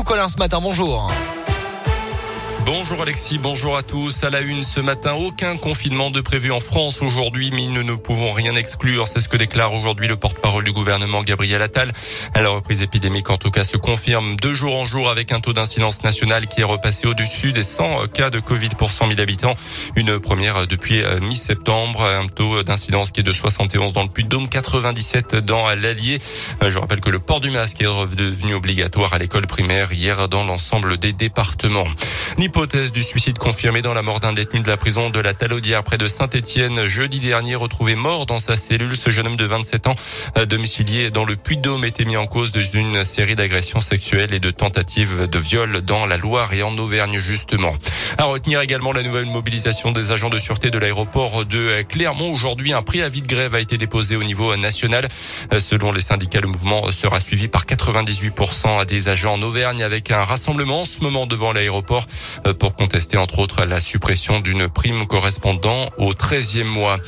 tout, 0.00 0.04
Colin, 0.04 0.28
ce 0.28 0.38
matin. 0.38 0.60
Bonjour. 0.62 1.10
Bonjour 2.72 3.02
Alexis, 3.02 3.38
bonjour 3.38 3.76
à 3.76 3.82
tous. 3.82 4.22
À 4.22 4.30
la 4.30 4.42
une 4.42 4.62
ce 4.62 4.78
matin, 4.78 5.14
aucun 5.14 5.56
confinement 5.56 6.08
de 6.08 6.20
prévu 6.20 6.52
en 6.52 6.60
France 6.60 7.02
aujourd'hui, 7.02 7.50
mais 7.52 7.66
nous 7.66 7.82
ne 7.82 7.96
pouvons 7.96 8.32
rien 8.32 8.54
exclure. 8.54 9.08
C'est 9.08 9.20
ce 9.20 9.28
que 9.28 9.36
déclare 9.36 9.74
aujourd'hui 9.74 10.06
le 10.06 10.14
porte-parole 10.14 10.62
du 10.62 10.70
gouvernement 10.70 11.24
Gabriel 11.24 11.62
Attal. 11.62 11.92
La 12.32 12.48
reprise 12.48 12.80
épidémique 12.80 13.28
en 13.28 13.38
tout 13.38 13.50
cas 13.50 13.64
se 13.64 13.76
confirme 13.76 14.36
de 14.36 14.54
jour 14.54 14.76
en 14.76 14.84
jour 14.84 15.10
avec 15.10 15.32
un 15.32 15.40
taux 15.40 15.52
d'incidence 15.52 16.04
national 16.04 16.46
qui 16.46 16.60
est 16.60 16.64
repassé 16.64 17.08
au-dessus 17.08 17.52
des 17.52 17.64
100 17.64 18.06
cas 18.14 18.30
de 18.30 18.38
Covid 18.38 18.68
pour 18.78 18.92
100 18.92 19.08
000 19.08 19.20
habitants. 19.20 19.54
Une 19.96 20.20
première 20.20 20.68
depuis 20.68 21.02
euh, 21.02 21.18
mi-septembre. 21.18 22.04
Un 22.04 22.28
taux 22.28 22.62
d'incidence 22.62 23.10
qui 23.10 23.18
est 23.18 23.24
de 23.24 23.32
71 23.32 23.94
dans 23.94 24.04
le 24.04 24.10
Puy-de-Dôme, 24.10 24.48
97 24.48 25.34
dans 25.34 25.68
l'Allier. 25.74 26.20
Euh, 26.62 26.70
je 26.70 26.78
rappelle 26.78 27.00
que 27.00 27.10
le 27.10 27.18
port 27.18 27.40
du 27.40 27.50
masque 27.50 27.82
est 27.82 27.88
redevenu 27.88 28.54
obligatoire 28.54 29.12
à 29.12 29.18
l'école 29.18 29.48
primaire 29.48 29.92
hier 29.92 30.28
dans 30.28 30.44
l'ensemble 30.44 30.98
des 30.98 31.12
départements. 31.12 31.88
L'hypothèse 32.60 32.92
du 32.92 33.02
suicide 33.02 33.38
confirmée 33.38 33.80
dans 33.80 33.94
la 33.94 34.02
mort 34.02 34.20
d'un 34.20 34.34
détenu 34.34 34.60
de 34.60 34.68
la 34.68 34.76
prison 34.76 35.08
de 35.08 35.18
la 35.18 35.32
Talaudière 35.32 35.82
près 35.82 35.96
de 35.96 36.08
Saint-Etienne 36.08 36.88
jeudi 36.88 37.18
dernier 37.18 37.54
retrouvé 37.54 37.94
mort 37.94 38.26
dans 38.26 38.38
sa 38.38 38.58
cellule. 38.58 38.98
Ce 38.98 39.08
jeune 39.08 39.28
homme 39.28 39.36
de 39.36 39.46
27 39.46 39.86
ans, 39.86 39.94
euh, 40.36 40.44
domicilié 40.44 41.10
dans 41.10 41.24
le 41.24 41.36
Puy-de-Dôme, 41.36 41.86
était 41.86 42.04
mis 42.04 42.18
en 42.18 42.26
cause 42.26 42.52
d'une 42.52 43.02
série 43.06 43.34
d'agressions 43.34 43.80
sexuelles 43.80 44.34
et 44.34 44.40
de 44.40 44.50
tentatives 44.50 45.26
de 45.26 45.38
viol 45.38 45.80
dans 45.80 46.04
la 46.04 46.18
Loire 46.18 46.52
et 46.52 46.62
en 46.62 46.76
Auvergne 46.76 47.18
justement. 47.18 47.72
À 48.18 48.24
retenir 48.24 48.60
également 48.60 48.92
la 48.92 49.02
nouvelle 49.02 49.24
mobilisation 49.24 49.90
des 49.90 50.12
agents 50.12 50.28
de 50.28 50.38
sûreté 50.38 50.70
de 50.70 50.76
l'aéroport 50.76 51.46
de 51.46 51.80
Clermont. 51.88 52.30
Aujourd'hui, 52.30 52.74
un 52.74 52.82
préavis 52.82 53.22
de 53.22 53.26
grève 53.26 53.54
a 53.54 53.60
été 53.60 53.78
déposé 53.78 54.16
au 54.16 54.22
niveau 54.22 54.54
national. 54.56 55.08
Euh, 55.54 55.60
selon 55.60 55.92
les 55.92 56.02
syndicats, 56.02 56.42
le 56.42 56.48
mouvement 56.48 56.90
sera 56.90 57.20
suivi 57.20 57.48
par 57.48 57.64
98% 57.64 58.84
des 58.84 59.08
agents 59.08 59.32
en 59.32 59.42
Auvergne 59.42 59.82
avec 59.82 60.10
un 60.10 60.24
rassemblement 60.24 60.82
en 60.82 60.84
ce 60.84 61.00
moment 61.00 61.26
devant 61.26 61.52
l'aéroport 61.52 62.06
euh, 62.39 62.39
pour 62.58 62.74
contester 62.74 63.16
entre 63.16 63.38
autres 63.38 63.64
la 63.64 63.80
suppression 63.80 64.40
d'une 64.40 64.68
prime 64.68 65.06
correspondant 65.06 65.88
au 65.98 66.12
13e 66.12 66.64
mois. 66.64 66.98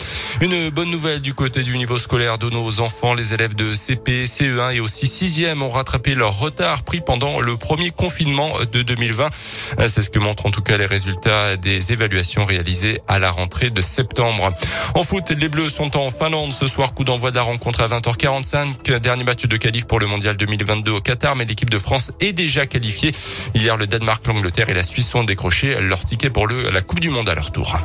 Une 0.41 0.70
bonne 0.70 0.91
nouvelle 0.91 1.20
du 1.20 1.34
côté 1.34 1.62
du 1.62 1.77
niveau 1.77 1.98
scolaire 1.98 2.38
de 2.38 2.50
nos 2.50 2.80
enfants. 2.80 3.14
Les 3.14 3.34
élèves 3.34 3.55
de 3.55 3.75
CP, 3.75 4.25
CE1 4.25 4.75
et 4.75 4.80
aussi 4.80 5.06
6e 5.06 5.60
ont 5.62 5.69
rattrapé 5.69 6.14
leur 6.14 6.38
retard 6.38 6.83
pris 6.83 7.00
pendant 7.00 7.41
le 7.41 7.56
premier 7.56 7.91
confinement 7.91 8.53
de 8.72 8.83
2020. 8.83 9.30
Euh, 9.78 9.88
c'est 9.88 10.03
ce 10.03 10.10
que 10.10 10.19
montrent 10.19 10.47
en 10.47 10.50
tout 10.50 10.62
cas 10.62 10.77
les 10.77 10.86
résultats 10.86 11.56
des 11.56 11.92
évaluations 11.92 12.44
réalisées 12.44 13.00
à 13.08 13.19
la 13.19 13.30
rentrée 13.30 13.70
de 13.70 13.80
septembre. 13.80 14.53
En 14.94 15.03
foot, 15.03 15.30
les 15.30 15.48
Bleus 15.48 15.70
sont 15.70 15.97
en 15.97 16.10
Finlande 16.10 16.53
ce 16.53 16.66
soir. 16.66 16.94
Coup 16.94 17.05
d'envoi 17.05 17.30
de 17.30 17.36
la 17.36 17.42
rencontre 17.42 17.80
à 17.80 17.86
20h45. 17.86 18.98
Dernier 18.98 19.25
match 19.25 19.47
de 19.47 19.56
qualif 19.56 19.86
pour 19.86 19.98
le 19.98 20.06
mondial 20.06 20.36
2022 20.36 20.92
au 20.92 21.00
Qatar, 21.00 21.36
mais 21.36 21.44
l'équipe 21.44 21.70
de 21.70 21.78
France 21.78 22.12
est 22.20 22.33
déjà 22.33 22.66
qualifiée. 22.66 23.12
Hier, 23.55 23.77
le 23.77 23.86
Danemark, 23.86 24.27
l'Angleterre 24.27 24.69
et 24.69 24.75
la 24.75 24.83
Suisse 24.83 25.14
ont 25.14 25.22
décroché 25.25 25.81
leur 25.81 26.05
ticket 26.05 26.31
pour 26.31 26.47
la 26.48 26.81
Coupe 26.81 27.01
du 27.01 27.11
Monde 27.11 27.28
à 27.28 27.34
leur 27.34 27.53
tour. 27.53 27.78